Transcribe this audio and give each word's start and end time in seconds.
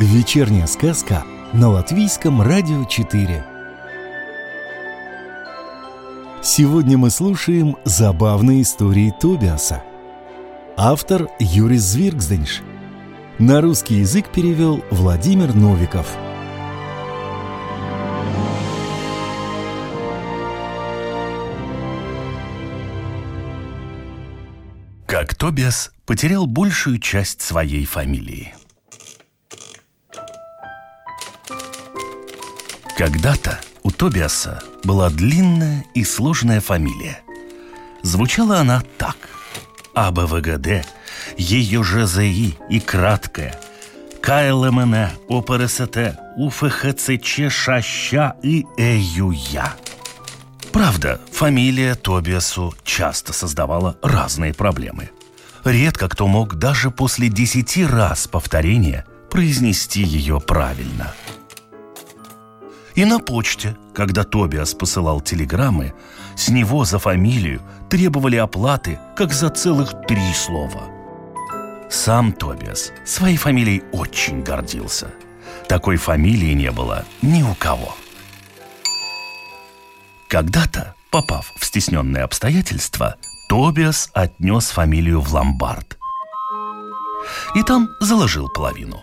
Вечерняя 0.00 0.66
сказка 0.66 1.24
на 1.52 1.68
Латвийском 1.68 2.40
радио 2.40 2.86
4. 2.86 3.44
Сегодня 6.42 6.96
мы 6.96 7.10
слушаем 7.10 7.76
забавные 7.84 8.62
истории 8.62 9.12
Тобиаса. 9.20 9.82
Автор 10.78 11.28
Юрис 11.38 11.82
Звиргзденш. 11.82 12.62
На 13.38 13.60
русский 13.60 13.96
язык 13.96 14.32
перевел 14.32 14.82
Владимир 14.90 15.54
Новиков. 15.54 16.16
Как 25.06 25.34
Тобиас 25.34 25.92
потерял 26.06 26.46
большую 26.46 27.00
часть 27.00 27.42
своей 27.42 27.84
фамилии. 27.84 28.54
Когда-то 33.00 33.58
у 33.82 33.90
Тобиаса 33.90 34.62
была 34.84 35.08
длинная 35.08 35.86
и 35.94 36.04
сложная 36.04 36.60
фамилия. 36.60 37.22
Звучала 38.02 38.58
она 38.58 38.82
так. 38.98 39.16
АБВГД, 39.94 40.84
ЕЮЖЗИ 41.38 42.58
и 42.68 42.78
краткая. 42.80 43.58
КЛМН, 44.20 45.12
ОПРСТ, 45.30 46.18
УФХЦЧ, 46.36 47.50
ШАЩА 47.50 48.36
и 48.42 48.66
ЭЮЯ. 48.76 49.72
Правда, 50.70 51.22
фамилия 51.32 51.94
Тобиасу 51.94 52.74
часто 52.84 53.32
создавала 53.32 53.96
разные 54.02 54.52
проблемы. 54.52 55.08
Редко 55.64 56.06
кто 56.10 56.26
мог 56.26 56.56
даже 56.56 56.90
после 56.90 57.30
десяти 57.30 57.82
раз 57.82 58.26
повторения 58.26 59.06
произнести 59.30 60.02
ее 60.02 60.38
правильно– 60.38 61.14
и 63.00 63.04
на 63.06 63.18
почте, 63.18 63.78
когда 63.94 64.24
Тобиас 64.24 64.74
посылал 64.74 65.22
телеграммы, 65.22 65.94
с 66.36 66.50
него 66.50 66.84
за 66.84 66.98
фамилию 66.98 67.62
требовали 67.88 68.36
оплаты, 68.36 68.98
как 69.16 69.32
за 69.32 69.48
целых 69.48 69.94
три 70.06 70.34
слова. 70.34 70.82
Сам 71.88 72.30
Тобиас 72.34 72.92
своей 73.06 73.38
фамилией 73.38 73.84
очень 73.92 74.42
гордился. 74.42 75.10
Такой 75.66 75.96
фамилии 75.96 76.52
не 76.52 76.70
было 76.70 77.06
ни 77.22 77.42
у 77.42 77.54
кого. 77.54 77.96
Когда-то, 80.28 80.94
попав 81.10 81.50
в 81.58 81.64
стесненные 81.64 82.24
обстоятельства, 82.24 83.16
Тобиас 83.48 84.10
отнес 84.12 84.68
фамилию 84.68 85.22
в 85.22 85.32
ломбард. 85.32 85.96
И 87.54 87.62
там 87.62 87.88
заложил 88.02 88.50
половину. 88.50 89.02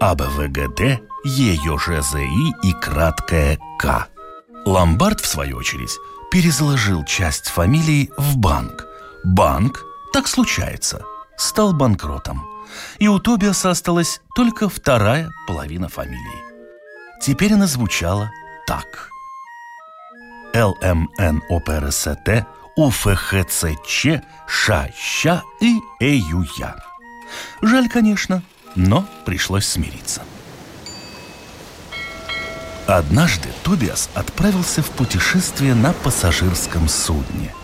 АБВГД 0.00 0.80
ЕЙОЖЗИ 1.24 2.66
и 2.66 2.72
краткое 2.72 3.58
К. 3.78 4.08
Ломбард, 4.64 5.20
в 5.20 5.26
свою 5.26 5.58
очередь, 5.58 5.94
перезаложил 6.30 7.04
часть 7.04 7.48
фамилии 7.48 8.10
в 8.16 8.38
банк. 8.38 8.86
Банк, 9.24 9.84
так 10.14 10.26
случается, 10.26 11.04
стал 11.36 11.74
банкротом. 11.74 12.42
И 12.98 13.08
у 13.08 13.18
Тобиаса 13.18 13.68
осталась 13.70 14.22
только 14.34 14.70
вторая 14.70 15.28
половина 15.46 15.90
фамилии. 15.90 16.44
Теперь 17.20 17.52
она 17.52 17.66
звучала 17.66 18.30
так. 18.66 19.10
ЛМНОПРСТ, 20.54 22.46
УФХЦЧ, 22.76 24.06
ШАЩА 24.46 25.42
и 25.60 25.78
ЭЮЯ. 26.00 26.76
Жаль, 27.60 27.88
конечно, 27.90 28.42
но 28.74 29.04
пришлось 29.24 29.66
смириться. 29.66 30.22
Однажды 32.86 33.48
Тобиас 33.62 34.10
отправился 34.14 34.82
в 34.82 34.90
путешествие 34.90 35.74
на 35.74 35.92
пассажирском 35.92 36.88
судне. 36.88 37.54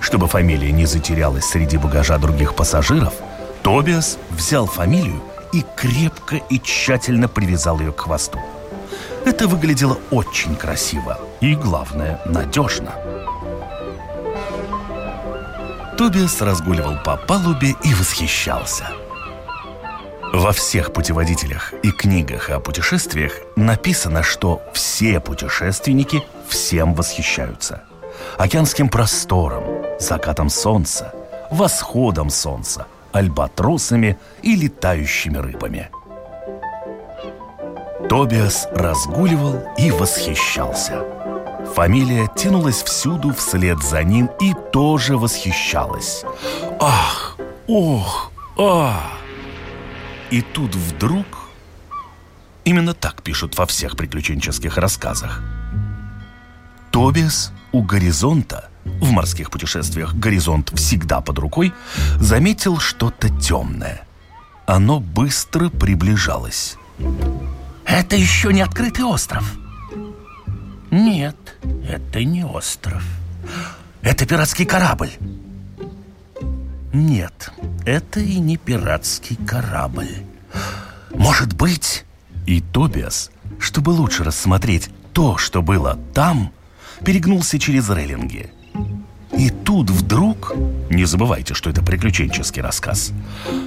Чтобы 0.00 0.26
фамилия 0.26 0.72
не 0.72 0.84
затерялась 0.84 1.44
среди 1.44 1.76
багажа 1.76 2.18
других 2.18 2.54
пассажиров, 2.54 3.14
Тобиас 3.62 4.18
взял 4.30 4.66
фамилию 4.66 5.22
и 5.52 5.64
крепко 5.76 6.36
и 6.36 6.60
тщательно 6.60 7.28
привязал 7.28 7.78
ее 7.78 7.92
к 7.92 8.00
хвосту. 8.00 8.40
Это 9.24 9.46
выглядело 9.46 9.98
очень 10.10 10.56
красиво 10.56 11.20
и, 11.40 11.54
главное, 11.54 12.20
надежно. 12.24 12.92
Тобиас 15.96 16.40
разгуливал 16.40 16.96
по 17.04 17.16
палубе 17.16 17.76
и 17.84 17.94
восхищался– 17.94 18.88
во 20.32 20.52
всех 20.52 20.92
путеводителях 20.92 21.72
и 21.82 21.90
книгах 21.90 22.50
о 22.50 22.60
путешествиях 22.60 23.32
написано, 23.56 24.22
что 24.22 24.62
все 24.72 25.20
путешественники 25.20 26.22
всем 26.48 26.94
восхищаются. 26.94 27.82
Океанским 28.36 28.88
простором, 28.88 29.64
закатом 29.98 30.50
солнца, 30.50 31.14
восходом 31.50 32.30
солнца, 32.30 32.86
альбатросами 33.12 34.18
и 34.42 34.56
летающими 34.56 35.38
рыбами. 35.38 35.90
Тобиас 38.08 38.68
разгуливал 38.72 39.62
и 39.76 39.90
восхищался. 39.90 41.04
Фамилия 41.74 42.30
тянулась 42.36 42.82
всюду 42.82 43.34
вслед 43.34 43.82
за 43.82 44.02
ним 44.02 44.30
и 44.40 44.54
тоже 44.72 45.16
восхищалась. 45.16 46.24
Ах, 46.80 47.36
ох, 47.66 48.30
ах! 48.56 49.17
И 50.30 50.42
тут 50.42 50.74
вдруг... 50.74 51.26
Именно 52.64 52.92
так 52.92 53.22
пишут 53.22 53.56
во 53.56 53.64
всех 53.64 53.96
приключенческих 53.96 54.76
рассказах. 54.76 55.42
Тобиас 56.90 57.52
у 57.72 57.82
горизонта, 57.82 58.68
в 58.84 59.10
морских 59.10 59.50
путешествиях 59.50 60.14
горизонт 60.14 60.72
всегда 60.74 61.22
под 61.22 61.38
рукой, 61.38 61.72
заметил 62.16 62.78
что-то 62.78 63.30
темное. 63.30 64.06
Оно 64.66 65.00
быстро 65.00 65.70
приближалось. 65.70 66.76
Это 67.86 68.16
еще 68.16 68.52
не 68.52 68.60
открытый 68.60 69.04
остров. 69.04 69.50
Нет, 70.90 71.56
это 71.88 72.22
не 72.22 72.44
остров. 72.44 73.02
Это 74.02 74.26
пиратский 74.26 74.66
корабль. 74.66 75.12
Нет, 76.92 77.50
это 77.88 78.20
и 78.20 78.38
не 78.38 78.56
пиратский 78.56 79.36
корабль. 79.46 80.10
Может 81.14 81.54
быть... 81.54 82.04
И 82.46 82.62
Тобиас, 82.62 83.30
чтобы 83.58 83.90
лучше 83.90 84.24
рассмотреть 84.24 84.88
то, 85.12 85.36
что 85.36 85.60
было 85.60 85.98
там, 86.14 86.50
перегнулся 87.04 87.58
через 87.58 87.90
рейлинги. 87.90 88.50
И 89.36 89.50
тут 89.50 89.90
вдруг, 89.90 90.54
не 90.88 91.04
забывайте, 91.04 91.52
что 91.52 91.68
это 91.68 91.82
приключенческий 91.82 92.62
рассказ, 92.62 93.12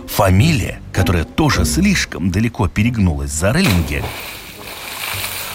фамилия, 0.08 0.82
которая 0.92 1.26
тоже 1.26 1.64
слишком 1.66 2.32
далеко 2.32 2.68
перегнулась 2.70 3.32
за 3.32 3.52
рейлинги, 3.52 4.04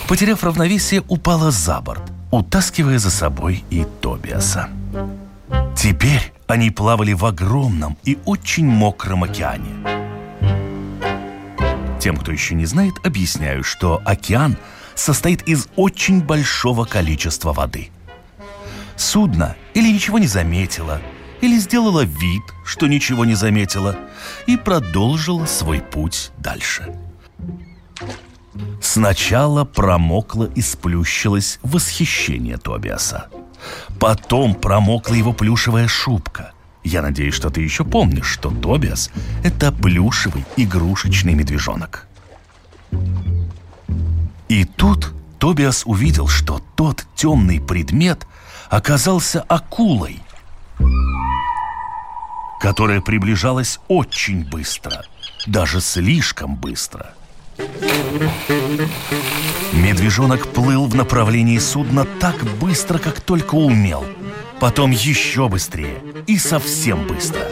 потеряв 0.07 0.45
равновесие, 0.45 1.03
упала 1.09 1.51
за 1.51 1.81
борт, 1.81 2.05
утаскивая 2.31 3.01
за 3.01 3.11
собой 3.11 3.65
и 3.71 3.85
Тобиаса. 4.01 4.69
Теперь 5.77 6.33
они 6.47 6.71
плавали 6.71 7.13
в 7.13 7.25
огромном 7.25 7.99
и 8.05 8.19
очень 8.25 8.67
мокром 8.67 9.25
океане. 9.25 9.75
Тем, 12.01 12.17
кто 12.17 12.31
еще 12.31 12.55
не 12.55 12.67
знает, 12.67 12.95
объясняю, 13.05 13.65
что 13.65 14.01
океан 14.05 14.57
состоит 14.95 15.43
из 15.49 15.69
очень 15.77 16.23
большого 16.23 16.85
количества 16.85 17.53
воды. 17.53 17.91
Судно 18.97 19.57
или 19.75 19.93
ничего 19.93 20.19
не 20.19 20.27
заметило, 20.27 21.01
или 21.41 21.59
сделало 21.59 22.03
вид, 22.03 22.43
что 22.65 22.87
ничего 22.87 23.25
не 23.25 23.35
заметило, 23.35 23.97
и 24.47 24.57
продолжило 24.57 25.47
свой 25.47 25.81
путь 25.81 26.31
дальше. 26.39 26.95
Сначала 28.81 29.65
промокло 29.65 30.51
и 30.55 30.63
сплющилось 30.63 31.59
восхищение 31.63 32.57
Тобиаса– 32.57 33.29
Потом 33.99 34.55
промокла 34.55 35.15
его 35.15 35.33
плюшевая 35.33 35.89
шубка. 35.89 36.53
Я 36.85 37.03
надеюсь, 37.03 37.35
что 37.35 37.51
ты 37.51 37.63
еще 37.63 37.85
помнишь, 37.85 38.27
что 38.27 38.51
Тобиас— 38.51 39.11
это 39.45 39.73
плюшевый 39.73 40.45
игрушечный 40.57 41.35
медвежонок. 41.35 42.07
И 44.49 44.65
тут 44.65 45.13
Тобиас 45.39 45.83
увидел, 45.85 46.29
что 46.29 46.63
тот 46.77 47.05
темный 47.17 47.61
предмет 47.61 48.27
оказался 48.71 49.43
акулой, 49.43 50.23
которая 52.61 53.01
приближалась 53.01 53.81
очень 53.89 54.49
быстро, 54.49 55.05
даже 55.47 55.81
слишком 55.81 56.57
быстро— 56.57 57.15
Медвежонок 59.73 60.49
плыл 60.49 60.87
в 60.87 60.95
направлении 60.95 61.59
судна 61.59 62.07
так 62.21 62.37
быстро, 62.59 62.99
как 62.99 63.21
только 63.21 63.55
умел. 63.55 64.05
Потом 64.61 64.91
еще 64.91 65.49
быстрее 65.49 66.03
и 66.27 66.39
совсем 66.39 67.07
быстро. 67.07 67.43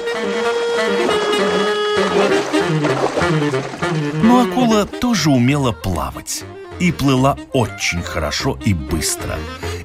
Но 4.23 4.43
акула 4.43 4.87
тоже 4.87 5.31
умела 5.31 5.73
плавать 5.73 6.45
и 6.81 6.93
плыла 6.93 7.37
очень 7.53 8.03
хорошо 8.03 8.59
и 8.65 8.75
быстро, 8.75 9.37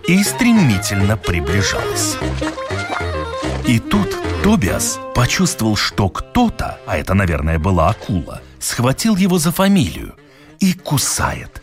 и 0.08 0.24
стремительно 0.24 1.18
приближалась. 1.18 2.18
И 3.68 3.80
тут 3.80 4.18
Тобиас 4.44 5.00
почувствовал, 5.14 5.76
что 5.76 6.10
кто-то, 6.10 6.80
а 6.88 6.98
это, 6.98 7.14
наверное, 7.14 7.60
была 7.60 7.90
акула, 7.90 8.42
схватил 8.60 9.16
его 9.16 9.38
за 9.40 9.52
фамилию 9.52 10.16
и 10.60 10.74
кусает. 10.74 11.62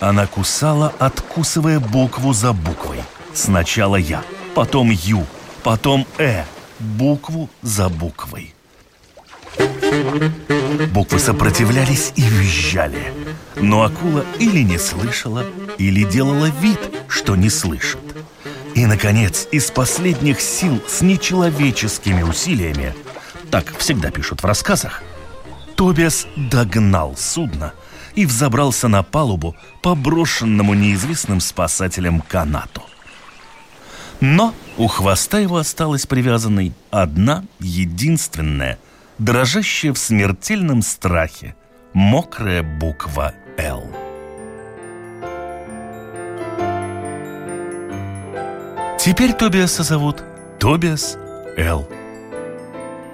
Она 0.00 0.26
кусала, 0.26 0.92
откусывая 0.98 1.80
букву 1.80 2.32
за 2.32 2.52
буквой. 2.52 2.98
Сначала 3.34 3.96
«я», 3.96 4.22
потом 4.54 4.90
«ю», 4.90 5.26
потом 5.62 6.06
«э», 6.18 6.44
букву 6.78 7.48
за 7.62 7.88
буквой. 7.88 8.54
Буквы 10.92 11.18
сопротивлялись 11.18 12.12
и 12.16 12.22
визжали. 12.22 13.12
Но 13.56 13.82
акула 13.82 14.24
или 14.38 14.62
не 14.62 14.78
слышала, 14.78 15.44
или 15.78 16.04
делала 16.04 16.46
вид, 16.46 16.80
что 17.08 17.36
не 17.36 17.50
слышит. 17.50 18.00
И, 18.74 18.86
наконец, 18.86 19.46
из 19.52 19.70
последних 19.70 20.40
сил 20.40 20.82
с 20.88 21.02
нечеловеческими 21.02 22.22
усилиями, 22.22 22.94
так 23.50 23.76
всегда 23.76 24.10
пишут 24.10 24.42
в 24.42 24.46
рассказах, 24.46 25.02
Тобиас 25.82 26.28
догнал 26.36 27.16
судно 27.16 27.72
и 28.14 28.24
взобрался 28.24 28.86
на 28.86 29.02
палубу 29.02 29.56
по 29.82 29.96
брошенному 29.96 30.74
неизвестным 30.74 31.40
спасателям 31.40 32.20
канату. 32.20 32.84
Но 34.20 34.54
у 34.76 34.86
хвоста 34.86 35.40
его 35.40 35.56
осталась 35.56 36.06
привязанной 36.06 36.72
одна 36.92 37.44
единственная– 37.58 38.78
дрожащая 39.18 39.92
в 39.92 39.98
смертельном 39.98 40.82
страхе 40.82 41.56
мокрая 41.94 42.62
буква 42.62 43.34
«Л». 43.58 43.82
Теперь 49.00 49.32
Тобиаса 49.32 49.82
зовут 49.82 50.22
Тобиас 50.60 51.18
Л. 51.56 51.88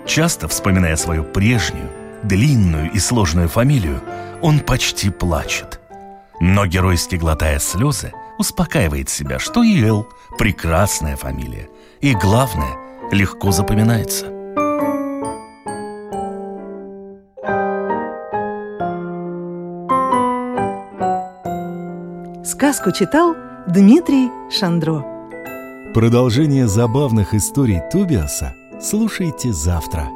Часто 0.07 0.49
вспоминая 0.49 0.97
свою 0.97 1.25
прежнюю, 1.25 1.91
длинную 2.23 2.91
и 2.93 2.99
сложную 2.99 3.49
фамилию, 3.49 4.03
он 4.43 4.61
почти 4.61 5.11
плачет. 5.11 5.81
Но 6.41 6.67
геройски 6.67 7.17
глотая 7.17 7.59
слезы, 7.59 8.13
успокаивает 8.39 9.09
себя, 9.09 9.39
что 9.39 9.63
и 9.63 9.83
Эл– 9.83 10.07
прекрасная 10.39 11.17
фамилия. 11.17 11.69
И 12.01 12.15
главное, 12.15 12.77
легко 13.11 13.51
запоминается– 13.51 14.27
Сказку 22.59 22.93
читал 22.93 23.37
Дмитрий 23.69 24.31
Шандро. 24.51 25.05
Продолжение 25.95 26.67
забавных 26.67 27.33
историй 27.33 27.81
Тубиаса 27.93 28.55
слушайте 28.81 29.53
завтра. 29.53 30.09